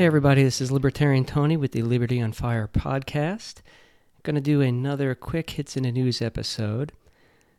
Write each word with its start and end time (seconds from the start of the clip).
Hey, 0.00 0.06
everybody, 0.06 0.42
this 0.42 0.62
is 0.62 0.72
Libertarian 0.72 1.26
Tony 1.26 1.58
with 1.58 1.72
the 1.72 1.82
Liberty 1.82 2.22
on 2.22 2.32
Fire 2.32 2.66
podcast. 2.66 3.58
I'm 3.58 4.22
going 4.22 4.34
to 4.34 4.40
do 4.40 4.62
another 4.62 5.14
quick 5.14 5.50
hits 5.50 5.76
in 5.76 5.82
the 5.82 5.92
news 5.92 6.22
episode. 6.22 6.92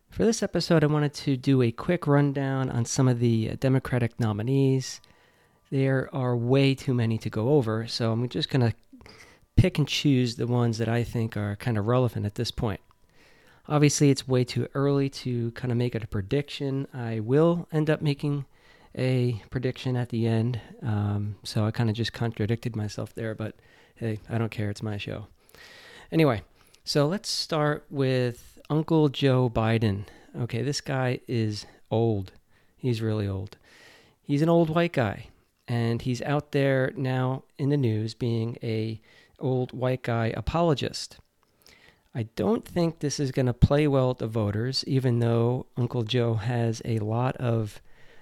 For 0.09 0.25
this 0.25 0.41
episode, 0.41 0.83
I 0.83 0.87
wanted 0.87 1.13
to 1.13 1.37
do 1.37 1.61
a 1.61 1.71
quick 1.71 2.07
rundown 2.07 2.71
on 2.71 2.85
some 2.85 3.07
of 3.07 3.19
the 3.19 3.51
uh, 3.51 3.57
Democratic 3.59 4.19
nominees. 4.19 5.01
There 5.69 6.09
are 6.15 6.35
way 6.35 6.73
too 6.73 6.95
many 6.95 7.19
to 7.19 7.29
go 7.29 7.49
over, 7.49 7.85
so 7.85 8.11
I'm 8.11 8.27
just 8.27 8.49
going 8.49 8.71
to 8.71 8.75
pick 9.55 9.77
and 9.77 9.87
choose 9.87 10.35
the 10.35 10.47
ones 10.47 10.79
that 10.79 10.89
I 10.89 11.03
think 11.03 11.37
are 11.37 11.57
kind 11.57 11.77
of 11.77 11.85
relevant 11.85 12.25
at 12.25 12.33
this 12.33 12.49
point. 12.49 12.81
Obviously, 13.67 14.09
it's 14.09 14.27
way 14.27 14.45
too 14.45 14.67
early 14.73 15.09
to 15.09 15.51
kind 15.51 15.71
of 15.71 15.77
make 15.77 15.93
it 15.93 16.03
a 16.03 16.07
prediction. 16.07 16.87
I 16.91 17.19
will 17.19 17.67
end 17.71 17.87
up 17.87 18.01
making 18.01 18.45
a 18.97 19.41
prediction 19.49 19.95
at 19.95 20.09
the 20.09 20.27
end. 20.27 20.59
Um, 20.81 21.35
so 21.43 21.65
I 21.65 21.71
kind 21.71 21.89
of 21.89 21.95
just 21.95 22.13
contradicted 22.13 22.75
myself 22.75 23.13
there, 23.15 23.35
but 23.35 23.55
hey, 23.95 24.19
I 24.29 24.37
don't 24.37 24.51
care. 24.51 24.69
It's 24.69 24.83
my 24.83 24.97
show. 24.97 25.27
Anyway, 26.11 26.41
so 26.83 27.07
let's 27.07 27.29
start 27.29 27.85
with 27.89 28.59
Uncle 28.69 29.09
Joe 29.09 29.49
Biden. 29.49 30.05
Okay, 30.37 30.61
this 30.61 30.81
guy 30.81 31.19
is 31.27 31.65
old. 31.89 32.31
He's 32.75 33.01
really 33.01 33.27
old. 33.27 33.57
He's 34.23 34.41
an 34.41 34.49
old 34.49 34.69
white 34.69 34.93
guy, 34.93 35.27
and 35.67 36.01
he's 36.01 36.21
out 36.21 36.51
there 36.51 36.91
now 36.95 37.43
in 37.57 37.69
the 37.69 37.77
news 37.77 38.13
being 38.13 38.57
a 38.63 39.01
old 39.39 39.71
white 39.73 40.03
guy 40.03 40.33
apologist. 40.37 41.17
I 42.13 42.23
don't 42.35 42.65
think 42.65 42.99
this 42.99 43.19
is 43.19 43.31
going 43.31 43.45
to 43.45 43.53
play 43.53 43.87
well 43.87 44.09
with 44.09 44.17
the 44.17 44.27
voters, 44.27 44.83
even 44.85 45.19
though 45.19 45.67
Uncle 45.77 46.03
Joe 46.03 46.35
has 46.35 46.81
a 46.83 46.99
lot 46.99 47.37
of 47.37 47.81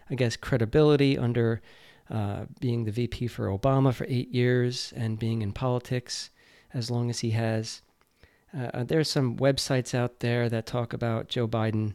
I 0.09 0.15
guess, 0.15 0.35
credibility 0.35 1.17
under 1.17 1.61
uh, 2.09 2.45
being 2.59 2.85
the 2.85 2.91
VP 2.91 3.27
for 3.27 3.47
Obama 3.47 3.93
for 3.93 4.05
eight 4.09 4.33
years 4.33 4.93
and 4.95 5.19
being 5.19 5.41
in 5.41 5.51
politics 5.51 6.31
as 6.73 6.89
long 6.89 7.09
as 7.09 7.19
he 7.19 7.31
has. 7.31 7.81
Uh, 8.57 8.69
uh, 8.73 8.83
there's 8.83 9.09
some 9.09 9.37
websites 9.37 9.93
out 9.93 10.19
there 10.19 10.49
that 10.49 10.65
talk 10.65 10.93
about 10.93 11.27
Joe 11.27 11.47
Biden 11.47 11.93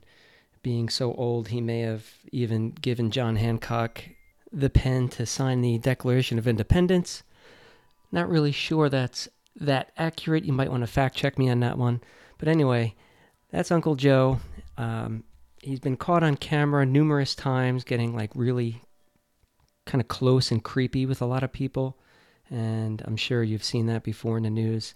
being 0.62 0.88
so 0.88 1.12
old 1.14 1.48
he 1.48 1.60
may 1.60 1.80
have 1.80 2.06
even 2.30 2.70
given 2.70 3.10
John 3.10 3.36
Hancock 3.36 4.04
the 4.52 4.70
pen 4.70 5.08
to 5.08 5.26
sign 5.26 5.60
the 5.60 5.78
Declaration 5.78 6.38
of 6.38 6.46
Independence. 6.46 7.24
Not 8.12 8.28
really 8.28 8.52
sure 8.52 8.88
that's 8.88 9.28
that 9.56 9.90
accurate. 9.96 10.44
You 10.44 10.52
might 10.52 10.70
want 10.70 10.82
to 10.82 10.86
fact 10.86 11.16
check 11.16 11.38
me 11.38 11.50
on 11.50 11.60
that 11.60 11.76
one. 11.76 12.00
But 12.38 12.48
anyway, 12.48 12.94
that's 13.50 13.72
Uncle 13.72 13.96
Joe. 13.96 14.38
Um, 14.78 15.24
he's 15.64 15.80
been 15.80 15.96
caught 15.96 16.22
on 16.22 16.36
camera 16.36 16.84
numerous 16.84 17.34
times 17.34 17.84
getting 17.84 18.14
like 18.14 18.30
really 18.34 18.82
kind 19.86 20.00
of 20.00 20.08
close 20.08 20.50
and 20.50 20.62
creepy 20.62 21.06
with 21.06 21.22
a 21.22 21.26
lot 21.26 21.42
of 21.42 21.52
people 21.52 21.98
and 22.50 23.02
i'm 23.06 23.16
sure 23.16 23.42
you've 23.42 23.64
seen 23.64 23.86
that 23.86 24.02
before 24.02 24.36
in 24.36 24.42
the 24.42 24.50
news. 24.50 24.94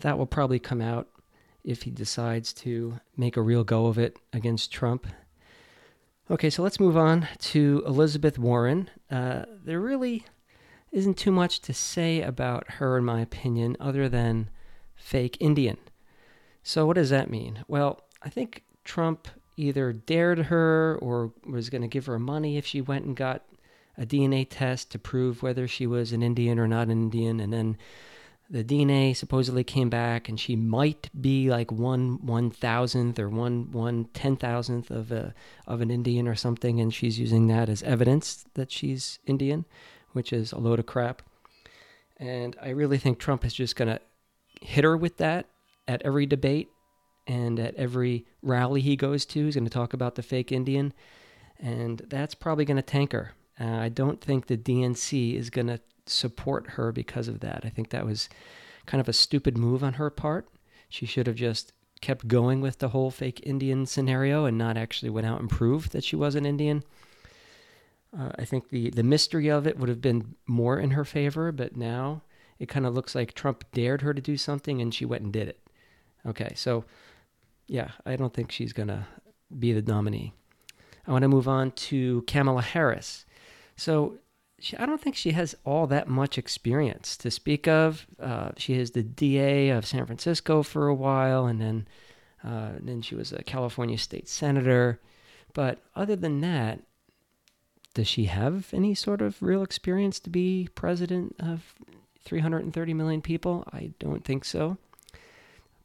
That 0.00 0.18
will 0.18 0.26
probably 0.26 0.58
come 0.58 0.80
out 0.80 1.08
if 1.64 1.82
he 1.82 1.90
decides 1.90 2.52
to 2.54 3.00
make 3.16 3.36
a 3.36 3.42
real 3.42 3.64
go 3.64 3.86
of 3.86 3.98
it 3.98 4.16
against 4.32 4.72
trump. 4.72 5.06
Okay 6.30 6.50
so 6.50 6.62
let's 6.62 6.80
move 6.80 6.96
on 6.96 7.26
to 7.38 7.82
elizabeth 7.86 8.38
warren. 8.38 8.90
Uh, 9.10 9.44
there 9.64 9.80
really 9.80 10.26
isn't 10.92 11.16
too 11.16 11.32
much 11.32 11.60
to 11.60 11.72
say 11.72 12.20
about 12.20 12.72
her 12.72 12.98
in 12.98 13.04
my 13.04 13.20
opinion 13.20 13.76
other 13.80 14.08
than 14.08 14.50
fake 14.94 15.36
indian. 15.40 15.78
So 16.62 16.84
what 16.84 16.96
does 16.96 17.10
that 17.10 17.30
mean? 17.30 17.64
Well 17.66 18.02
i 18.22 18.28
think 18.28 18.64
trump 18.84 19.28
either 19.56 19.92
dared 19.92 20.38
her 20.38 20.98
or 21.00 21.32
was 21.46 21.70
going 21.70 21.82
to 21.82 21.88
give 21.88 22.06
her 22.06 22.18
money 22.18 22.56
if 22.56 22.66
she 22.66 22.80
went 22.80 23.04
and 23.04 23.16
got 23.16 23.44
a 23.98 24.06
DNA 24.06 24.46
test 24.48 24.90
to 24.92 24.98
prove 24.98 25.42
whether 25.42 25.68
she 25.68 25.86
was 25.86 26.12
an 26.12 26.22
Indian 26.22 26.58
or 26.58 26.66
not 26.66 26.88
an 26.88 26.92
Indian. 26.92 27.40
And 27.40 27.52
then 27.52 27.76
the 28.48 28.64
DNA 28.64 29.14
supposedly 29.14 29.62
came 29.62 29.88
back 29.90 30.28
and 30.28 30.38
she 30.38 30.56
might 30.56 31.08
be 31.18 31.50
like 31.50 31.70
one 31.70 32.18
one 32.24 32.50
thousandth 32.50 33.18
or 33.18 33.28
one 33.28 33.70
one 33.70 34.06
ten 34.12 34.36
thousandth 34.36 34.90
of 34.90 35.12
a 35.12 35.34
of 35.66 35.80
an 35.80 35.90
Indian 35.90 36.26
or 36.26 36.34
something, 36.34 36.80
and 36.80 36.92
she's 36.92 37.18
using 37.18 37.46
that 37.46 37.68
as 37.68 37.82
evidence 37.84 38.44
that 38.54 38.72
she's 38.72 39.20
Indian, 39.26 39.66
which 40.12 40.32
is 40.32 40.50
a 40.50 40.58
load 40.58 40.80
of 40.80 40.86
crap. 40.86 41.22
And 42.16 42.56
I 42.60 42.70
really 42.70 42.98
think 42.98 43.18
Trump 43.18 43.44
is 43.44 43.54
just 43.54 43.76
gonna 43.76 44.00
hit 44.60 44.84
her 44.84 44.96
with 44.96 45.18
that 45.18 45.46
at 45.86 46.02
every 46.02 46.26
debate 46.26 46.70
and 47.30 47.60
at 47.60 47.76
every 47.76 48.26
rally 48.42 48.80
he 48.80 48.96
goes 48.96 49.24
to, 49.24 49.44
he's 49.44 49.54
going 49.54 49.64
to 49.64 49.70
talk 49.70 49.92
about 49.92 50.16
the 50.16 50.22
fake 50.22 50.50
Indian, 50.50 50.92
and 51.60 52.02
that's 52.08 52.34
probably 52.34 52.64
going 52.64 52.76
to 52.76 52.82
tank 52.82 53.12
her. 53.12 53.34
Uh, 53.60 53.66
I 53.66 53.88
don't 53.88 54.20
think 54.20 54.46
the 54.46 54.56
DNC 54.56 55.36
is 55.36 55.48
going 55.48 55.68
to 55.68 55.80
support 56.06 56.70
her 56.70 56.90
because 56.90 57.28
of 57.28 57.38
that. 57.40 57.62
I 57.64 57.68
think 57.68 57.90
that 57.90 58.04
was 58.04 58.28
kind 58.86 59.00
of 59.00 59.08
a 59.08 59.12
stupid 59.12 59.56
move 59.56 59.84
on 59.84 59.92
her 59.92 60.10
part. 60.10 60.48
She 60.88 61.06
should 61.06 61.28
have 61.28 61.36
just 61.36 61.72
kept 62.00 62.26
going 62.26 62.60
with 62.60 62.78
the 62.78 62.88
whole 62.88 63.12
fake 63.12 63.40
Indian 63.44 63.86
scenario 63.86 64.44
and 64.44 64.58
not 64.58 64.76
actually 64.76 65.10
went 65.10 65.26
out 65.26 65.38
and 65.38 65.48
proved 65.48 65.92
that 65.92 66.02
she 66.02 66.16
was 66.16 66.34
an 66.34 66.46
Indian. 66.46 66.82
Uh, 68.18 68.30
I 68.40 68.44
think 68.44 68.70
the, 68.70 68.90
the 68.90 69.04
mystery 69.04 69.48
of 69.48 69.68
it 69.68 69.78
would 69.78 69.88
have 69.88 70.00
been 70.00 70.34
more 70.48 70.80
in 70.80 70.92
her 70.92 71.04
favor, 71.04 71.52
but 71.52 71.76
now 71.76 72.22
it 72.58 72.68
kind 72.68 72.86
of 72.86 72.94
looks 72.94 73.14
like 73.14 73.34
Trump 73.34 73.64
dared 73.72 74.02
her 74.02 74.12
to 74.12 74.20
do 74.20 74.36
something 74.36 74.80
and 74.80 74.92
she 74.92 75.04
went 75.04 75.22
and 75.22 75.32
did 75.32 75.46
it. 75.46 75.60
Okay, 76.26 76.52
so 76.56 76.84
yeah, 77.70 77.92
I 78.04 78.16
don't 78.16 78.34
think 78.34 78.50
she's 78.50 78.72
going 78.72 78.88
to 78.88 79.06
be 79.56 79.72
the 79.72 79.80
nominee. 79.80 80.32
I 81.06 81.12
want 81.12 81.22
to 81.22 81.28
move 81.28 81.46
on 81.46 81.70
to 81.70 82.22
Kamala 82.22 82.62
Harris. 82.62 83.24
So 83.76 84.18
she, 84.58 84.76
I 84.76 84.86
don't 84.86 85.00
think 85.00 85.14
she 85.14 85.30
has 85.30 85.54
all 85.64 85.86
that 85.86 86.08
much 86.08 86.36
experience 86.36 87.16
to 87.18 87.30
speak 87.30 87.68
of. 87.68 88.08
Uh, 88.20 88.50
she 88.56 88.74
is 88.74 88.90
the 88.90 89.04
DA 89.04 89.68
of 89.68 89.86
San 89.86 90.04
Francisco 90.04 90.64
for 90.64 90.88
a 90.88 90.94
while, 90.94 91.46
and 91.46 91.60
then 91.60 91.86
uh, 92.42 92.70
then 92.80 93.02
she 93.02 93.14
was 93.14 93.32
a 93.32 93.44
California 93.44 93.98
state 93.98 94.28
senator. 94.28 94.98
But 95.54 95.78
other 95.94 96.16
than 96.16 96.40
that, 96.40 96.80
does 97.94 98.08
she 98.08 98.24
have 98.24 98.68
any 98.72 98.96
sort 98.96 99.22
of 99.22 99.40
real 99.40 99.62
experience 99.62 100.18
to 100.20 100.30
be 100.30 100.68
president 100.74 101.36
of 101.38 101.74
330 102.24 102.94
million 102.94 103.22
people? 103.22 103.62
I 103.72 103.92
don't 104.00 104.24
think 104.24 104.44
so 104.44 104.76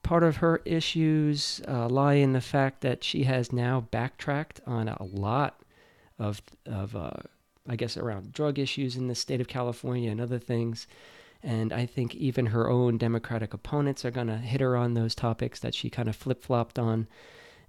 part 0.05 0.23
of 0.23 0.35
her 0.37 0.61
issues 0.65 1.61
uh, 1.67 1.89
lie 1.89 2.13
in 2.13 2.33
the 2.33 2.39
fact 2.39 2.81
that 2.81 3.03
she 3.03 3.23
has 3.23 3.51
now 3.51 3.81
backtracked 3.89 4.61
on 4.67 4.87
a 4.87 5.03
lot 5.03 5.59
of, 6.19 6.43
of 6.67 6.95
uh, 6.95 7.09
I 7.67 7.75
guess, 7.75 7.97
around 7.97 8.31
drug 8.31 8.59
issues 8.59 8.95
in 8.95 9.07
the 9.07 9.15
state 9.15 9.41
of 9.41 9.47
California 9.47 10.11
and 10.11 10.21
other 10.21 10.37
things. 10.37 10.85
And 11.41 11.73
I 11.73 11.87
think 11.87 12.13
even 12.13 12.45
her 12.47 12.69
own 12.69 12.99
Democratic 12.99 13.55
opponents 13.55 14.05
are 14.05 14.11
going 14.11 14.27
to 14.27 14.37
hit 14.37 14.61
her 14.61 14.77
on 14.77 14.93
those 14.93 15.15
topics 15.15 15.59
that 15.61 15.73
she 15.73 15.89
kind 15.89 16.07
of 16.07 16.15
flip 16.15 16.43
flopped 16.43 16.77
on. 16.77 17.07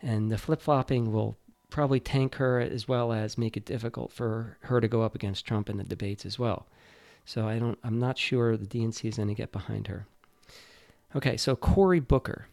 And 0.03 0.31
the 0.31 0.37
flip 0.37 0.61
flopping 0.61 1.13
will 1.13 1.39
probably 1.71 2.01
tank 2.01 2.35
her 2.35 2.61
as 2.61 2.87
well 2.87 3.15
as 3.15 3.39
make 3.39 3.57
it 3.57 3.65
difficult 3.65 4.13
for 4.13 4.59
her 4.61 4.83
to 4.83 4.89
go 4.89 5.01
up 5.01 5.15
against 5.15 5.47
Trump 5.47 5.71
in 5.71 5.79
the 5.79 5.85
debates 5.85 6.27
as 6.27 6.39
well. 6.39 6.67
So 7.25 7.49
I 7.49 7.59
don't, 7.59 7.79
I'm 7.83 7.99
not 7.99 8.19
sure 8.19 8.59
the 8.59 8.67
DNC 8.67 9.09
is 9.09 9.17
going 9.17 9.29
to 9.29 9.35
get 9.35 9.53
behind 9.53 9.87
her. 9.87 10.07
Okay, 11.17 11.39
so 11.39 11.57
Cory 11.57 11.99
Booker. 11.99 12.47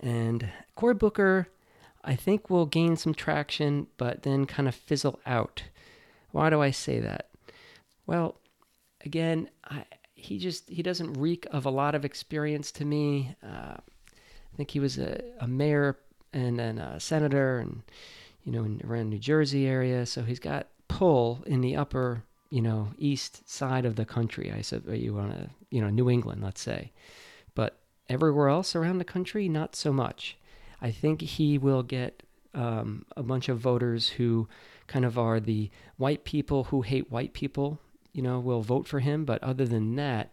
And 0.00 0.48
Cory 0.76 0.94
Booker, 0.94 1.48
I 2.02 2.14
think, 2.14 2.48
will 2.48 2.64
gain 2.64 2.96
some 2.96 3.12
traction, 3.12 3.88
but 3.98 4.22
then 4.22 4.46
kind 4.46 4.66
of 4.66 4.74
fizzle 4.74 5.20
out. 5.26 5.64
Why 6.30 6.48
do 6.48 6.62
I 6.62 6.70
say 6.70 7.00
that? 7.00 7.28
Well, 8.06 8.40
again, 9.04 9.50
I, 9.64 9.84
he 10.14 10.38
just 10.38 10.70
he 10.70 10.82
doesn't 10.82 11.14
reek 11.14 11.46
of 11.50 11.66
a 11.66 11.70
lot 11.70 11.94
of 11.94 12.04
experience 12.04 12.72
to 12.72 12.86
me. 12.86 13.36
Uh, 13.42 13.76
I 13.76 14.56
think 14.56 14.70
he 14.70 14.80
was 14.80 14.96
a, 14.96 15.22
a 15.40 15.46
mayor 15.46 15.98
and 16.32 16.58
then 16.58 16.78
a 16.78 16.98
senator, 16.98 17.58
and 17.58 17.82
you 18.44 18.52
know, 18.52 18.64
in, 18.64 18.80
around 18.86 19.10
New 19.10 19.18
Jersey 19.18 19.66
area, 19.66 20.06
so 20.06 20.22
he's 20.22 20.40
got 20.40 20.68
pull 20.88 21.42
in 21.46 21.60
the 21.60 21.76
upper, 21.76 22.22
you 22.48 22.62
know, 22.62 22.88
east 22.96 23.48
side 23.48 23.84
of 23.84 23.96
the 23.96 24.06
country. 24.06 24.50
I 24.50 24.62
said 24.62 24.84
you 24.88 25.12
want 25.12 25.32
to, 25.32 25.50
you 25.70 25.82
know, 25.82 25.90
New 25.90 26.08
England, 26.08 26.42
let's 26.42 26.62
say. 26.62 26.92
Everywhere 28.08 28.48
else 28.48 28.76
around 28.76 28.98
the 28.98 29.04
country, 29.04 29.48
not 29.48 29.74
so 29.74 29.92
much. 29.92 30.36
I 30.80 30.90
think 30.90 31.20
he 31.20 31.58
will 31.58 31.82
get 31.82 32.22
um, 32.54 33.04
a 33.16 33.22
bunch 33.22 33.48
of 33.48 33.58
voters 33.58 34.08
who 34.10 34.48
kind 34.86 35.04
of 35.04 35.18
are 35.18 35.40
the 35.40 35.70
white 35.96 36.24
people 36.24 36.64
who 36.64 36.82
hate 36.82 37.10
white 37.10 37.32
people, 37.32 37.80
you 38.12 38.22
know, 38.22 38.38
will 38.38 38.62
vote 38.62 38.86
for 38.86 39.00
him. 39.00 39.24
But 39.24 39.42
other 39.42 39.64
than 39.66 39.96
that, 39.96 40.32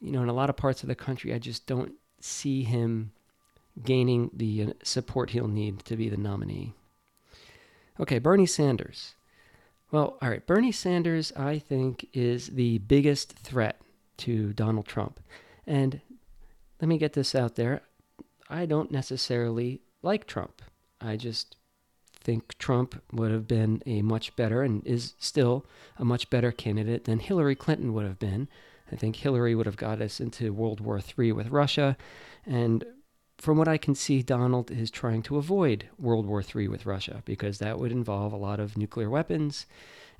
you 0.00 0.10
know, 0.10 0.22
in 0.22 0.28
a 0.28 0.34
lot 0.34 0.50
of 0.50 0.56
parts 0.56 0.82
of 0.82 0.88
the 0.88 0.94
country, 0.94 1.32
I 1.32 1.38
just 1.38 1.66
don't 1.66 1.92
see 2.20 2.64
him 2.64 3.12
gaining 3.82 4.30
the 4.34 4.64
uh, 4.64 4.72
support 4.82 5.30
he'll 5.30 5.48
need 5.48 5.84
to 5.84 5.96
be 5.96 6.08
the 6.08 6.16
nominee. 6.16 6.74
Okay, 8.00 8.18
Bernie 8.18 8.46
Sanders. 8.46 9.14
Well, 9.90 10.16
all 10.20 10.30
right, 10.30 10.46
Bernie 10.46 10.72
Sanders, 10.72 11.32
I 11.36 11.58
think, 11.58 12.08
is 12.12 12.48
the 12.48 12.78
biggest 12.78 13.32
threat 13.32 13.80
to 14.18 14.52
Donald 14.54 14.86
Trump. 14.86 15.20
And 15.66 16.00
let 16.82 16.88
me 16.88 16.98
get 16.98 17.12
this 17.12 17.36
out 17.36 17.54
there. 17.54 17.82
I 18.50 18.66
don't 18.66 18.90
necessarily 18.90 19.82
like 20.02 20.26
Trump. 20.26 20.60
I 21.00 21.16
just 21.16 21.56
think 22.20 22.58
Trump 22.58 23.00
would 23.12 23.30
have 23.30 23.46
been 23.46 23.82
a 23.86 24.02
much 24.02 24.34
better 24.34 24.62
and 24.62 24.84
is 24.84 25.14
still 25.18 25.64
a 25.96 26.04
much 26.04 26.28
better 26.28 26.50
candidate 26.50 27.04
than 27.04 27.20
Hillary 27.20 27.54
Clinton 27.54 27.94
would 27.94 28.04
have 28.04 28.18
been. 28.18 28.48
I 28.90 28.96
think 28.96 29.14
Hillary 29.14 29.54
would 29.54 29.66
have 29.66 29.76
got 29.76 30.02
us 30.02 30.18
into 30.18 30.52
World 30.52 30.80
War 30.80 31.00
III 31.00 31.30
with 31.30 31.50
Russia. 31.50 31.96
And 32.44 32.84
from 33.38 33.58
what 33.58 33.68
I 33.68 33.78
can 33.78 33.94
see, 33.94 34.20
Donald 34.20 34.72
is 34.72 34.90
trying 34.90 35.22
to 35.22 35.38
avoid 35.38 35.88
World 36.00 36.26
War 36.26 36.42
III 36.42 36.66
with 36.66 36.84
Russia 36.84 37.22
because 37.24 37.58
that 37.58 37.78
would 37.78 37.92
involve 37.92 38.32
a 38.32 38.36
lot 38.36 38.58
of 38.58 38.76
nuclear 38.76 39.08
weapons 39.08 39.66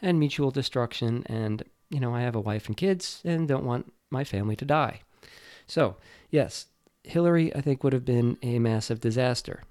and 0.00 0.16
mutual 0.16 0.52
destruction. 0.52 1.24
And, 1.26 1.64
you 1.90 1.98
know, 1.98 2.14
I 2.14 2.20
have 2.20 2.36
a 2.36 2.40
wife 2.40 2.68
and 2.68 2.76
kids 2.76 3.20
and 3.24 3.48
don't 3.48 3.64
want 3.64 3.92
my 4.10 4.22
family 4.22 4.54
to 4.56 4.64
die. 4.64 5.00
So, 5.72 5.96
yes, 6.28 6.66
Hillary, 7.02 7.56
I 7.56 7.62
think, 7.62 7.82
would 7.82 7.94
have 7.94 8.04
been 8.04 8.36
a 8.42 8.58
massive 8.58 9.00
disaster. 9.00 9.62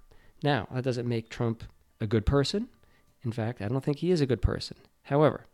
Now, 0.41 0.67
that 0.71 0.83
doesn't 0.83 1.07
make 1.07 1.29
Trump 1.29 1.63
a 1.99 2.07
good 2.07 2.25
person. 2.25 2.69
In 3.23 3.31
fact, 3.31 3.61
I 3.61 3.67
don't 3.67 3.83
think 3.83 3.99
he 3.99 4.09
is 4.09 4.19
a 4.19 4.25
good 4.25 4.41
person. 4.41 4.77
However, 5.03 5.45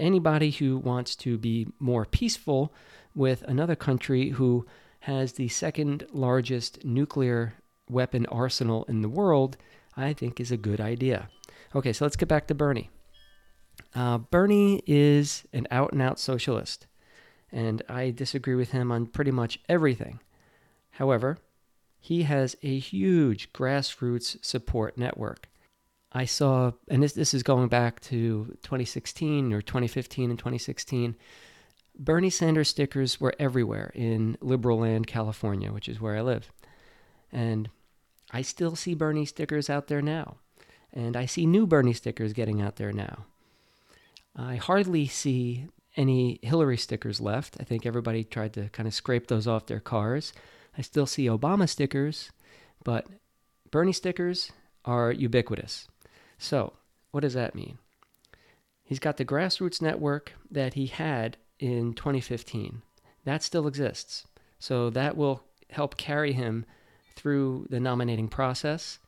anybody 0.00 0.52
who 0.52 0.78
wants 0.78 1.14
to 1.16 1.36
be 1.36 1.66
more 1.78 2.06
peaceful 2.06 2.72
with 3.14 3.42
another 3.42 3.76
country 3.76 4.30
who 4.30 4.64
has 5.00 5.34
the 5.34 5.48
second 5.48 6.06
largest 6.12 6.82
nuclear 6.82 7.52
weapon 7.90 8.24
arsenal 8.32 8.84
in 8.84 9.02
the 9.02 9.10
world, 9.10 9.58
I 9.98 10.14
think 10.14 10.40
is 10.40 10.50
a 10.50 10.56
good 10.56 10.80
idea. 10.80 11.28
Okay, 11.74 11.92
so 11.92 12.06
let's 12.06 12.16
get 12.16 12.30
back 12.30 12.46
to 12.46 12.54
Bernie. 12.54 12.88
Uh, 13.94 14.16
Bernie 14.16 14.82
is 14.86 15.44
an 15.52 15.66
out 15.70 15.92
and 15.92 16.00
out 16.00 16.18
socialist, 16.18 16.86
and 17.54 17.82
I 17.88 18.10
disagree 18.10 18.56
with 18.56 18.72
him 18.72 18.90
on 18.90 19.06
pretty 19.06 19.30
much 19.30 19.60
everything. 19.68 20.18
However, 20.90 21.38
he 22.00 22.24
has 22.24 22.56
a 22.62 22.78
huge 22.78 23.52
grassroots 23.52 24.44
support 24.44 24.98
network. 24.98 25.48
I 26.12 26.24
saw, 26.24 26.72
and 26.88 27.02
this, 27.02 27.12
this 27.12 27.32
is 27.32 27.44
going 27.44 27.68
back 27.68 28.00
to 28.02 28.56
2016 28.62 29.52
or 29.52 29.62
2015 29.62 30.30
and 30.30 30.38
2016. 30.38 31.14
Bernie 31.96 32.28
Sanders 32.28 32.68
stickers 32.68 33.20
were 33.20 33.34
everywhere 33.38 33.92
in 33.94 34.36
liberal 34.40 34.80
land, 34.80 35.06
California, 35.06 35.72
which 35.72 35.88
is 35.88 36.00
where 36.00 36.16
I 36.16 36.22
live. 36.22 36.50
And 37.32 37.70
I 38.32 38.42
still 38.42 38.74
see 38.74 38.94
Bernie 38.94 39.26
stickers 39.26 39.70
out 39.70 39.86
there 39.86 40.02
now. 40.02 40.38
And 40.92 41.16
I 41.16 41.26
see 41.26 41.46
new 41.46 41.66
Bernie 41.66 41.92
stickers 41.92 42.32
getting 42.32 42.60
out 42.60 42.76
there 42.76 42.92
now. 42.92 43.26
I 44.36 44.56
hardly 44.56 45.06
see 45.06 45.68
any 45.96 46.38
Hillary 46.42 46.76
stickers 46.76 47.20
left. 47.20 47.56
I 47.60 47.64
think 47.64 47.86
everybody 47.86 48.24
tried 48.24 48.52
to 48.54 48.68
kind 48.70 48.86
of 48.86 48.94
scrape 48.94 49.28
those 49.28 49.46
off 49.46 49.66
their 49.66 49.80
cars. 49.80 50.32
I 50.76 50.82
still 50.82 51.06
see 51.06 51.26
Obama 51.26 51.68
stickers, 51.68 52.30
but 52.84 53.06
Bernie 53.70 53.92
stickers 53.92 54.52
are 54.84 55.12
ubiquitous. 55.12 55.88
So, 56.38 56.72
what 57.10 57.20
does 57.20 57.34
that 57.34 57.54
mean? 57.54 57.78
He's 58.82 58.98
got 58.98 59.16
the 59.16 59.24
grassroots 59.24 59.80
network 59.80 60.32
that 60.50 60.74
he 60.74 60.86
had 60.86 61.36
in 61.58 61.94
2015. 61.94 62.82
That 63.24 63.42
still 63.42 63.66
exists. 63.66 64.26
So, 64.58 64.90
that 64.90 65.16
will 65.16 65.42
help 65.70 65.96
carry 65.96 66.32
him 66.32 66.66
through 67.14 67.66
the 67.70 67.80
nominating 67.80 68.28
process. 68.28 68.98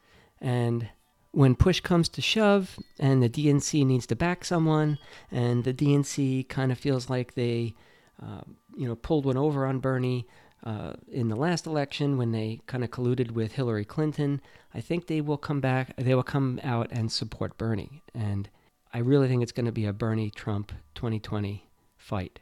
And 0.41 0.89
when 1.37 1.55
push 1.55 1.81
comes 1.81 2.09
to 2.09 2.23
shove 2.23 2.79
and 2.99 3.23
the 3.23 3.29
DNC 3.29 3.85
needs 3.85 4.07
to 4.07 4.17
back 4.17 4.43
someone, 4.43 4.97
and 5.31 5.65
the 5.65 5.75
DNC 5.75 6.49
kind 6.49 6.73
of 6.73 6.79
feels 6.79 7.11
like 7.11 7.35
they, 7.35 7.75
uh, 8.23 8.41
you 8.75 8.89
know, 8.89 8.97
pulled 8.97 9.27
one 9.27 9.37
over 9.37 9.67
on 9.67 9.79
Bernie, 9.79 10.27
uh, 10.65 10.95
in 11.13 11.29
the 11.29 11.37
last 11.37 11.67
election 11.67 12.17
when 12.17 12.33
they 12.33 12.63
kind 12.67 12.83
of 12.83 12.91
colluded 12.91 13.33
with 13.33 13.53
Hillary 13.53 13.85
Clinton. 13.85 14.41
I 14.73 14.81
think 14.81 15.09
they 15.09 15.21
will 15.21 15.37
come 15.37 15.61
back, 15.61 15.95
they 15.97 16.15
will 16.15 16.23
come 16.23 16.59
out 16.65 16.89
and 16.91 17.13
support 17.13 17.59
Bernie. 17.59 18.03
And 18.15 18.49
I 18.95 19.01
really 19.01 19.29
think 19.29 19.43
it's 19.43 19.53
going 19.53 19.67
to 19.67 19.73
be 19.73 19.85
a 19.85 19.93
Bernie 19.93 20.31
Trump 20.31 20.73
2020 20.95 21.69
fight. 21.99 22.41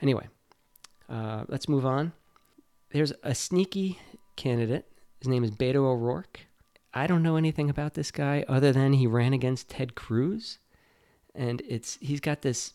Anyway, 0.00 0.28
uh, 1.08 1.46
let's 1.48 1.68
move 1.68 1.84
on. 1.84 2.12
There's 2.90 3.12
a 3.24 3.34
sneaky 3.34 3.98
candidate. 4.36 4.86
His 5.18 5.26
name 5.26 5.42
is 5.42 5.50
Beto 5.50 5.78
O'Rourke. 5.78 6.46
I 6.94 7.08
don't 7.08 7.24
know 7.24 7.36
anything 7.36 7.68
about 7.68 7.94
this 7.94 8.12
guy 8.12 8.44
other 8.48 8.72
than 8.72 8.92
he 8.92 9.06
ran 9.06 9.32
against 9.32 9.68
Ted 9.68 9.96
Cruz. 9.96 10.58
And 11.34 11.60
it's 11.68 11.98
he's 12.00 12.20
got 12.20 12.42
this 12.42 12.74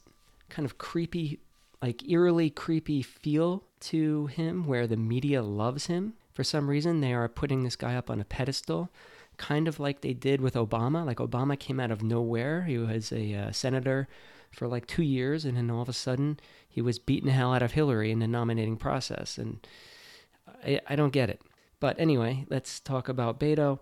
kind 0.50 0.66
of 0.66 0.78
creepy 0.78 1.40
like 1.82 2.08
eerily 2.10 2.50
creepy 2.50 3.02
feel 3.02 3.64
to 3.80 4.28
him 4.28 4.68
where 4.68 4.86
the 4.86 4.98
media 4.98 5.42
loves 5.42 5.88
him. 5.88 6.14
For 6.34 6.44
some 6.44 6.70
reason, 6.70 7.00
they 7.00 7.14
are 7.14 7.30
putting 7.30 7.64
this 7.64 7.78
guy 7.78 7.96
up 7.96 8.10
on 8.10 8.20
a 8.20 8.26
pedestal, 8.26 8.90
kind 9.38 9.68
of 9.68 9.80
like 9.80 10.02
they 10.02 10.14
did 10.14 10.42
with 10.42 10.56
Obama. 10.56 11.06
Like 11.06 11.18
Obama 11.18 11.58
came 11.58 11.80
out 11.80 11.92
of 11.92 12.04
nowhere. 12.04 12.64
He 12.64 12.78
was 12.78 13.12
a 13.14 13.34
uh, 13.34 13.52
senator 13.52 14.08
for 14.52 14.68
like 14.68 14.88
two 14.88 15.04
years, 15.04 15.46
and 15.46 15.56
then 15.56 15.70
all 15.70 15.82
of 15.82 15.90
a 15.90 15.94
sudden, 15.94 16.40
he 16.68 16.82
was 16.82 17.00
beating 17.00 17.30
hell 17.30 17.54
out 17.54 17.62
of 17.62 17.74
Hillary 17.74 18.12
in 18.12 18.20
the 18.20 18.28
nominating 18.28 18.78
process. 18.78 19.38
And 19.38 19.66
I, 20.66 20.82
I 20.88 20.96
don't 20.96 21.14
get 21.14 21.30
it. 21.30 21.42
But 21.80 22.00
anyway, 22.00 22.46
let's 22.50 22.80
talk 22.80 23.08
about 23.08 23.40
Beto. 23.40 23.80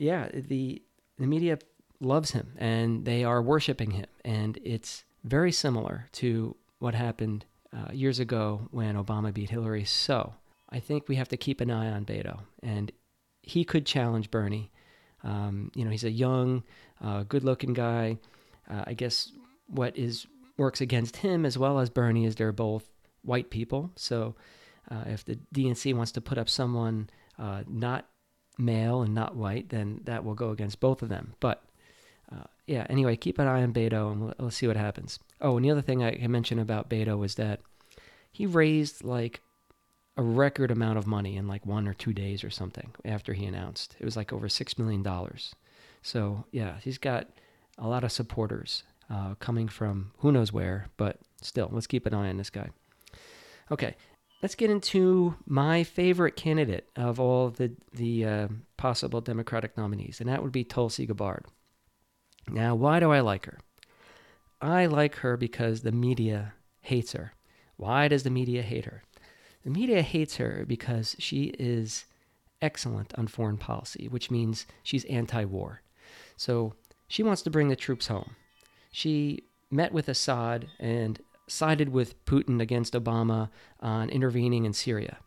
Yeah, 0.00 0.28
the 0.32 0.82
the 1.18 1.26
media 1.26 1.58
loves 2.00 2.30
him 2.30 2.54
and 2.56 3.04
they 3.04 3.22
are 3.22 3.42
worshiping 3.42 3.90
him, 3.90 4.06
and 4.24 4.58
it's 4.64 5.04
very 5.24 5.52
similar 5.52 6.08
to 6.12 6.56
what 6.78 6.94
happened 6.94 7.44
uh, 7.76 7.92
years 7.92 8.18
ago 8.18 8.68
when 8.70 8.96
Obama 8.96 9.32
beat 9.32 9.50
Hillary. 9.50 9.84
So 9.84 10.32
I 10.70 10.80
think 10.80 11.06
we 11.06 11.16
have 11.16 11.28
to 11.28 11.36
keep 11.36 11.60
an 11.60 11.70
eye 11.70 11.90
on 11.90 12.06
Beto, 12.06 12.40
and 12.62 12.90
he 13.42 13.62
could 13.62 13.84
challenge 13.84 14.30
Bernie. 14.30 14.70
Um, 15.22 15.70
you 15.74 15.84
know, 15.84 15.90
he's 15.90 16.04
a 16.04 16.10
young, 16.10 16.62
uh, 17.02 17.24
good-looking 17.24 17.74
guy. 17.74 18.16
Uh, 18.70 18.84
I 18.86 18.94
guess 18.94 19.30
what 19.66 19.98
is 19.98 20.26
works 20.56 20.80
against 20.80 21.18
him 21.18 21.44
as 21.44 21.58
well 21.58 21.78
as 21.78 21.90
Bernie 21.90 22.24
is 22.24 22.36
they're 22.36 22.52
both 22.52 22.88
white 23.20 23.50
people. 23.50 23.90
So 23.96 24.34
uh, 24.90 25.04
if 25.08 25.26
the 25.26 25.38
DNC 25.54 25.94
wants 25.94 26.12
to 26.12 26.22
put 26.22 26.38
up 26.38 26.48
someone 26.48 27.10
uh, 27.38 27.64
not 27.68 28.06
male 28.58 29.02
and 29.02 29.14
not 29.14 29.36
white, 29.36 29.68
then 29.70 30.00
that 30.04 30.24
will 30.24 30.34
go 30.34 30.50
against 30.50 30.80
both 30.80 31.02
of 31.02 31.08
them. 31.08 31.34
But 31.40 31.62
uh, 32.32 32.44
yeah, 32.66 32.86
anyway, 32.88 33.16
keep 33.16 33.38
an 33.38 33.46
eye 33.46 33.62
on 33.62 33.72
Beto 33.72 34.12
and 34.12 34.20
we'll, 34.20 34.34
we'll, 34.38 34.50
see 34.50 34.66
what 34.66 34.76
happens. 34.76 35.18
Oh, 35.40 35.56
and 35.56 35.64
the 35.64 35.70
other 35.70 35.82
thing 35.82 36.02
I 36.02 36.26
mentioned 36.26 36.60
about 36.60 36.88
Beto 36.88 37.18
was 37.18 37.34
that 37.36 37.60
he 38.30 38.46
raised 38.46 39.02
like 39.04 39.40
a 40.16 40.22
record 40.22 40.70
amount 40.70 40.98
of 40.98 41.06
money 41.06 41.36
in 41.36 41.48
like 41.48 41.64
one 41.66 41.88
or 41.88 41.94
two 41.94 42.12
days 42.12 42.44
or 42.44 42.50
something 42.50 42.92
after 43.04 43.32
he 43.32 43.46
announced. 43.46 43.96
It 43.98 44.04
was 44.04 44.16
like 44.16 44.32
over 44.32 44.48
$6 44.48 44.78
million. 44.78 45.04
So 46.02 46.44
yeah, 46.52 46.76
he's 46.82 46.98
got 46.98 47.28
a 47.78 47.88
lot 47.88 48.04
of 48.04 48.12
supporters 48.12 48.84
uh, 49.08 49.34
coming 49.36 49.68
from 49.68 50.12
who 50.18 50.30
knows 50.30 50.52
where, 50.52 50.88
but 50.96 51.18
still, 51.42 51.68
let's 51.72 51.86
keep 51.86 52.06
an 52.06 52.14
eye 52.14 52.28
on 52.28 52.36
this 52.36 52.50
guy. 52.50 52.70
Okay, 53.70 53.96
let's 54.42 54.54
get 54.54 54.70
into 54.70 55.34
my 55.46 55.84
favorite 55.84 56.36
candidate 56.36 56.88
of 56.96 57.20
all 57.20 57.50
the 57.50 57.72
the 57.92 58.24
uh, 58.24 58.48
possible 58.76 59.20
Democratic 59.20 59.76
nominees, 59.76 60.20
and 60.20 60.28
that 60.28 60.42
would 60.42 60.52
be 60.52 60.64
Tulsi 60.64 61.06
Gabbard. 61.06 61.44
Now, 62.48 62.74
why 62.74 63.00
do 63.00 63.12
I 63.12 63.20
like 63.20 63.46
her? 63.46 63.58
I 64.60 64.86
like 64.86 65.16
her 65.16 65.36
because 65.36 65.82
the 65.82 65.92
media 65.92 66.54
hates 66.80 67.12
her. 67.12 67.34
Why 67.76 68.08
does 68.08 68.24
the 68.24 68.30
media 68.30 68.62
hate 68.62 68.84
her? 68.84 69.02
The 69.64 69.70
media 69.70 70.02
hates 70.02 70.36
her 70.36 70.64
because 70.66 71.16
she 71.18 71.54
is 71.58 72.06
excellent 72.62 73.14
on 73.16 73.26
foreign 73.26 73.56
policy, 73.56 74.08
which 74.08 74.30
means 74.30 74.66
she's 74.82 75.04
anti 75.06 75.44
war. 75.44 75.82
So 76.36 76.74
she 77.08 77.22
wants 77.22 77.42
to 77.42 77.50
bring 77.50 77.68
the 77.68 77.76
troops 77.76 78.06
home. 78.06 78.36
She 78.92 79.44
met 79.70 79.92
with 79.92 80.08
Assad 80.08 80.68
and 80.78 81.20
sided 81.50 81.88
with 81.90 82.24
Putin 82.24 82.60
against 82.60 82.94
Obama 82.94 83.50
on 83.80 84.08
intervening 84.08 84.64
in 84.64 84.72
Syria. 84.72 85.18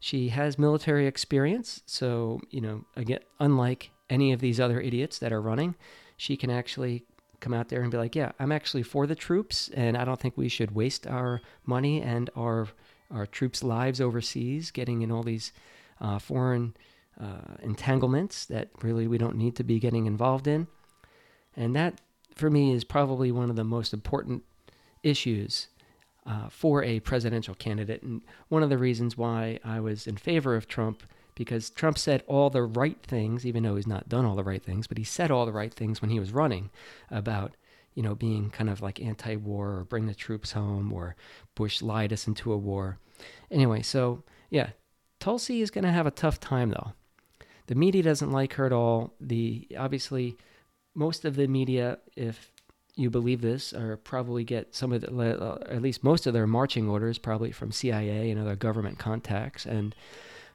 She 0.00 0.28
has 0.28 0.58
military 0.58 1.06
experience, 1.06 1.82
so, 1.86 2.40
you 2.50 2.60
know, 2.60 2.84
again, 2.96 3.20
unlike 3.40 3.90
any 4.08 4.32
of 4.32 4.40
these 4.40 4.60
other 4.60 4.80
idiots 4.80 5.18
that 5.18 5.32
are 5.32 5.40
running, 5.40 5.74
she 6.16 6.36
can 6.36 6.50
actually 6.50 7.04
come 7.40 7.54
out 7.54 7.68
there 7.68 7.82
and 7.82 7.90
be 7.90 7.98
like, 7.98 8.14
yeah, 8.14 8.32
I'm 8.38 8.52
actually 8.52 8.82
for 8.82 9.06
the 9.06 9.14
troops, 9.14 9.68
and 9.74 9.96
I 9.96 10.04
don't 10.04 10.20
think 10.20 10.36
we 10.36 10.48
should 10.48 10.74
waste 10.74 11.06
our 11.06 11.40
money 11.64 12.02
and 12.02 12.30
our 12.36 12.68
our 13.08 13.24
troops' 13.24 13.62
lives 13.62 14.00
overseas 14.00 14.72
getting 14.72 15.02
in 15.02 15.12
all 15.12 15.22
these 15.22 15.52
uh, 16.00 16.18
foreign 16.18 16.74
uh, 17.20 17.54
entanglements 17.62 18.46
that 18.46 18.68
really 18.82 19.06
we 19.06 19.16
don't 19.16 19.36
need 19.36 19.54
to 19.56 19.62
be 19.62 19.78
getting 19.78 20.06
involved 20.06 20.48
in. 20.48 20.66
And 21.54 21.76
that, 21.76 22.00
for 22.34 22.50
me, 22.50 22.72
is 22.72 22.82
probably 22.82 23.30
one 23.30 23.48
of 23.48 23.54
the 23.54 23.62
most 23.62 23.94
important 23.94 24.42
issues 25.06 25.68
uh, 26.26 26.48
for 26.48 26.82
a 26.82 27.00
presidential 27.00 27.54
candidate, 27.54 28.02
and 28.02 28.22
one 28.48 28.62
of 28.62 28.70
the 28.70 28.78
reasons 28.78 29.16
why 29.16 29.58
I 29.64 29.80
was 29.80 30.06
in 30.06 30.16
favor 30.16 30.56
of 30.56 30.66
Trump 30.66 31.02
because 31.36 31.68
Trump 31.70 31.98
said 31.98 32.24
all 32.26 32.50
the 32.50 32.62
right 32.62 32.96
things, 33.02 33.46
even 33.46 33.62
though 33.62 33.76
he's 33.76 33.86
not 33.86 34.08
done 34.08 34.24
all 34.24 34.34
the 34.34 34.42
right 34.42 34.64
things, 34.64 34.86
but 34.86 34.98
he 34.98 35.04
said 35.04 35.30
all 35.30 35.46
the 35.46 35.52
right 35.52 35.72
things 35.72 36.00
when 36.00 36.10
he 36.10 36.18
was 36.18 36.32
running 36.32 36.70
about, 37.10 37.54
you 37.94 38.02
know, 38.02 38.14
being 38.14 38.50
kind 38.50 38.70
of 38.70 38.80
like 38.80 39.00
anti 39.00 39.36
war 39.36 39.68
or 39.76 39.84
bring 39.84 40.06
the 40.06 40.14
troops 40.14 40.52
home 40.52 40.92
or 40.92 41.14
Bush 41.54 41.82
lied 41.82 42.12
us 42.12 42.26
into 42.26 42.52
a 42.52 42.56
war. 42.56 42.98
Anyway, 43.50 43.82
so 43.82 44.24
yeah, 44.50 44.70
Tulsi 45.20 45.60
is 45.60 45.70
going 45.70 45.84
to 45.84 45.92
have 45.92 46.06
a 46.06 46.10
tough 46.10 46.40
time 46.40 46.70
though. 46.70 46.92
the 47.66 47.74
media 47.74 48.02
doesn't 48.02 48.32
like 48.32 48.54
her 48.54 48.64
at 48.64 48.72
all. 48.72 49.12
The 49.20 49.68
obviously 49.78 50.36
most 50.94 51.26
of 51.26 51.36
the 51.36 51.46
media, 51.46 51.98
if 52.16 52.50
you 52.96 53.10
believe 53.10 53.42
this, 53.42 53.72
or 53.74 53.98
probably 53.98 54.42
get 54.42 54.74
some 54.74 54.92
of 54.92 55.02
the, 55.02 55.08
uh, 55.08 55.58
at 55.68 55.82
least 55.82 56.02
most 56.02 56.26
of 56.26 56.32
their 56.32 56.46
marching 56.46 56.88
orders 56.88 57.18
probably 57.18 57.52
from 57.52 57.70
CIA 57.70 58.30
and 58.30 58.40
other 58.40 58.56
government 58.56 58.98
contacts. 58.98 59.66
And 59.66 59.94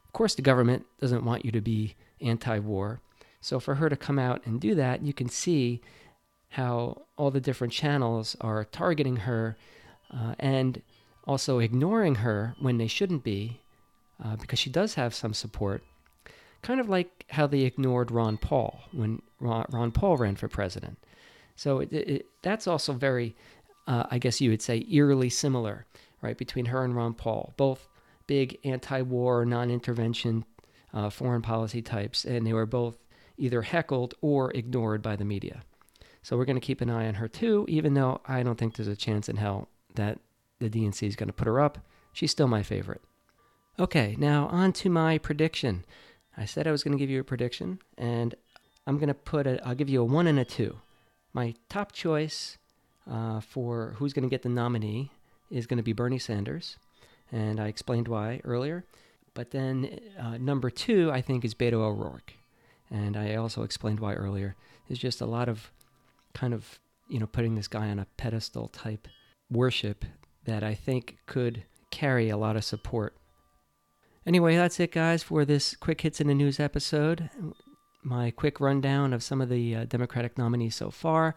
of 0.04 0.12
course, 0.12 0.36
the 0.36 0.42
government 0.42 0.86
doesn't 1.00 1.24
want 1.24 1.46
you 1.46 1.52
to 1.52 1.62
be 1.62 1.96
anti-war. 2.20 3.00
So 3.42 3.60
for 3.60 3.76
her 3.76 3.90
to 3.90 3.96
come 3.96 4.20
out 4.20 4.42
and 4.46 4.60
do 4.60 4.76
that, 4.76 5.04
you 5.04 5.14
can 5.14 5.30
see 5.30 5.82
how 6.50 7.04
all 7.16 7.32
the 7.32 7.40
different 7.40 7.74
channels 7.74 8.36
are 8.42 8.66
targeting 8.66 9.18
her 9.18 9.56
uh, 10.14 10.36
and 10.40 10.82
also 11.26 11.60
ignoring 11.60 12.16
her 12.16 12.56
when 12.60 12.78
they 12.78 12.88
shouldn't 12.88 13.24
be, 13.24 13.62
uh, 14.24 14.36
because 14.36 14.60
she 14.60 14.70
does 14.70 14.96
have 14.96 15.14
some 15.14 15.34
support. 15.34 15.84
Kind 16.62 16.80
of 16.80 16.90
like 16.90 17.26
how 17.30 17.48
they 17.48 17.62
ignored 17.62 18.12
Ron 18.12 18.38
Paul 18.38 18.82
when 18.92 19.22
Ron, 19.40 19.66
Ron 19.70 19.92
Paul 19.92 20.18
ran 20.18 20.36
for 20.36 20.48
president. 20.48 20.98
So 21.62 21.82
it, 21.82 21.94
it, 21.94 22.26
that's 22.42 22.66
also 22.66 22.92
very, 22.92 23.36
uh, 23.86 24.06
I 24.10 24.18
guess 24.18 24.42
you 24.42 24.50
would 24.50 24.64
say, 24.64 24.84
eerily 24.90 25.30
similar, 25.30 25.86
right, 26.20 26.36
between 26.36 26.66
her 26.66 26.84
and 26.84 26.96
Ron 26.96 27.14
Paul. 27.14 27.54
Both 27.56 27.88
big 28.26 28.58
anti 28.64 29.04
war, 29.04 29.46
non 29.46 29.70
intervention 29.70 30.44
uh, 30.92 31.12
foreign 31.12 31.44
policy 31.44 31.84
types, 31.84 32.26
and 32.26 32.48
they 32.48 32.54
were 32.54 32.66
both 32.66 32.98
either 33.38 33.62
heckled 33.62 34.16
or 34.22 34.50
ignored 34.54 35.04
by 35.04 35.16
the 35.16 35.24
media. 35.24 35.62
So 36.24 36.36
we're 36.36 36.46
going 36.46 36.60
to 36.60 36.66
keep 36.66 36.82
an 36.82 36.90
eye 36.90 37.08
on 37.08 37.14
her 37.14 37.28
too, 37.28 37.68
even 37.70 37.94
though 37.94 38.22
I 38.26 38.42
don't 38.42 38.58
think 38.58 38.76
there's 38.76 38.88
a 38.88 38.96
chance 38.96 39.30
in 39.30 39.36
hell 39.36 39.68
that 39.94 40.18
the 40.58 40.68
DNC 40.68 41.08
is 41.08 41.16
going 41.16 41.30
to 41.30 41.34
put 41.34 41.46
her 41.46 41.60
up. 41.60 41.78
She's 42.12 42.32
still 42.32 42.48
my 42.48 42.64
favorite. 42.64 43.04
Okay, 43.78 44.16
now 44.18 44.48
on 44.48 44.74
to 44.74 44.90
my 44.90 45.20
prediction. 45.20 45.86
I 46.36 46.46
said 46.46 46.66
I 46.66 46.72
was 46.72 46.84
going 46.84 46.98
to 46.98 47.00
give 47.00 47.12
you 47.12 47.20
a 47.20 47.24
prediction, 47.24 47.78
and 48.00 48.34
I'm 48.88 48.98
going 48.98 49.10
to 49.10 49.14
put 49.14 49.46
a, 49.46 49.64
I'll 49.64 49.76
give 49.76 49.90
you 49.90 50.02
a 50.02 50.06
one 50.06 50.26
and 50.26 50.40
a 50.40 50.46
two. 50.46 50.78
My 51.34 51.56
top 51.70 51.92
choice 51.92 52.58
uh, 53.10 53.40
for 53.40 53.96
who's 53.98 54.14
going 54.14 54.24
to 54.24 54.30
get 54.30 54.42
the 54.42 54.50
nominee 54.50 55.12
is 55.50 55.68
going 55.68 55.78
to 55.78 55.84
be 55.84 55.94
Bernie 55.94 56.20
Sanders, 56.20 56.78
and 57.32 57.60
I 57.60 57.68
explained 57.68 58.08
why 58.08 58.42
earlier. 58.44 58.86
But 59.34 59.52
then 59.52 60.00
uh, 60.20 60.38
number 60.38 60.70
two, 60.70 61.12
I 61.12 61.22
think, 61.22 61.46
is 61.46 61.54
Beto 61.54 61.74
O'Rourke, 61.76 62.34
and 62.90 63.16
I 63.16 63.36
also 63.36 63.64
explained 63.64 64.00
why 64.00 64.14
earlier. 64.14 64.56
There's 64.88 65.00
just 65.00 65.22
a 65.22 65.26
lot 65.26 65.48
of 65.48 65.72
kind 66.34 66.54
of 66.54 66.80
you 67.08 67.20
know 67.20 67.28
putting 67.28 67.56
this 67.56 67.68
guy 67.68 67.90
on 67.90 68.00
a 68.00 68.08
pedestal 68.18 68.68
type 68.68 69.08
worship 69.50 70.06
that 70.46 70.64
I 70.64 70.74
think 70.74 71.18
could 71.26 71.64
carry 71.92 72.30
a 72.30 72.38
lot 72.38 72.56
of 72.56 72.64
support. 72.64 73.16
Anyway, 74.26 74.56
that's 74.56 74.80
it, 74.80 74.92
guys, 74.92 75.24
for 75.24 75.46
this 75.46 75.76
quick 75.76 76.02
hits 76.02 76.22
in 76.22 76.28
the 76.28 76.36
news 76.36 76.60
episode. 76.60 77.30
My 78.04 78.32
quick 78.32 78.60
rundown 78.60 79.14
of 79.14 79.24
some 79.24 79.42
of 79.42 79.50
the 79.50 79.76
uh, 79.76 79.86
Democratic 79.86 80.38
nominees 80.38 80.76
so 80.76 80.90
far. 80.90 81.36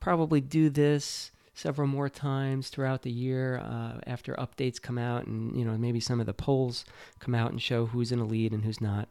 Probably 0.00 0.40
do 0.40 0.68
this 0.68 1.30
several 1.54 1.88
more 1.88 2.10
times 2.10 2.68
throughout 2.68 3.02
the 3.02 3.10
year 3.10 3.58
uh, 3.58 3.98
after 4.06 4.34
updates 4.34 4.80
come 4.80 4.98
out 4.98 5.26
and 5.26 5.56
you 5.58 5.64
know 5.64 5.76
maybe 5.78 6.00
some 6.00 6.20
of 6.20 6.26
the 6.26 6.34
polls 6.34 6.84
come 7.18 7.34
out 7.34 7.50
and 7.50 7.62
show 7.62 7.86
who's 7.86 8.12
in 8.12 8.18
the 8.18 8.24
lead 8.24 8.52
and 8.52 8.64
who's 8.64 8.80
not. 8.80 9.08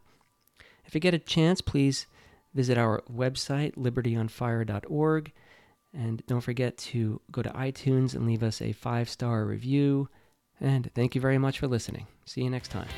If 0.84 0.94
you 0.94 1.00
get 1.00 1.14
a 1.14 1.18
chance, 1.18 1.60
please 1.60 2.06
visit 2.54 2.78
our 2.78 3.02
website 3.12 3.74
libertyonfire.org 3.74 5.32
and 5.92 6.22
don't 6.26 6.40
forget 6.40 6.76
to 6.78 7.20
go 7.30 7.42
to 7.42 7.50
iTunes 7.50 8.14
and 8.14 8.26
leave 8.26 8.42
us 8.42 8.62
a 8.62 8.72
five 8.72 9.08
star 9.08 9.44
review. 9.44 10.08
And 10.60 10.90
thank 10.94 11.14
you 11.14 11.20
very 11.20 11.38
much 11.38 11.58
for 11.58 11.66
listening. 11.66 12.06
See 12.24 12.42
you 12.42 12.50
next 12.50 12.70
time. 12.70 12.88